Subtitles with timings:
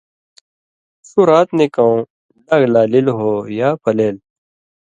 [1.07, 1.95] ݜُو رات نِکؤں
[2.45, 4.15] ڈاگ لا لیل ہو یا پلېل۔